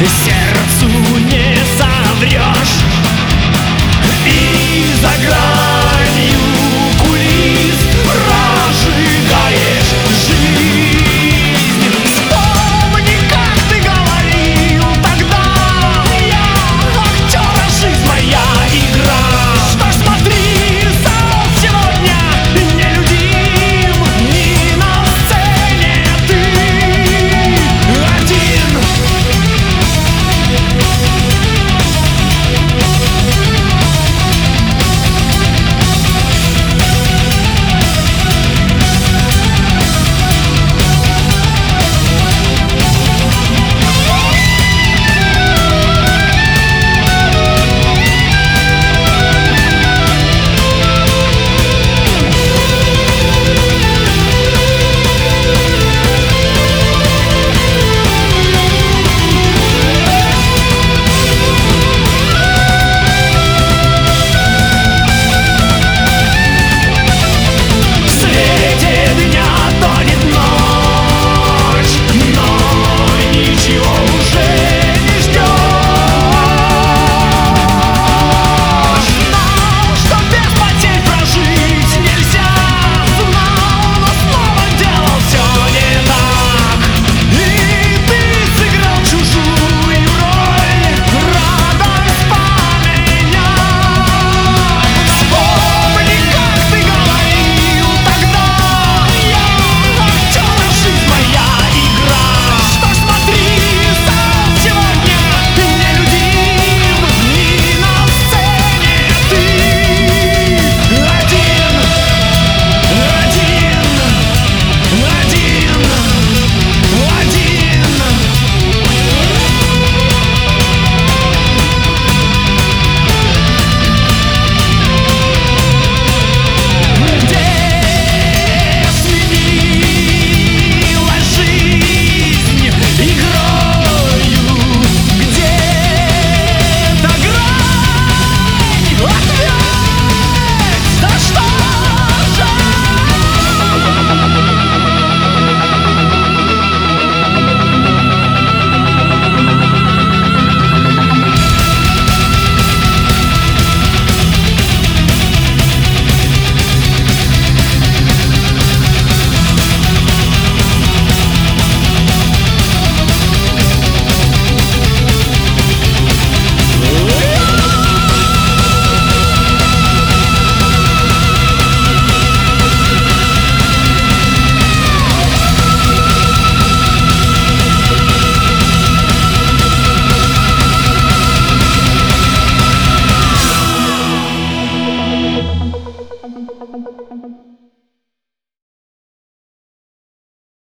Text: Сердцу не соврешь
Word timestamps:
Сердцу 0.00 0.88
не 1.20 1.56
соврешь 1.78 2.83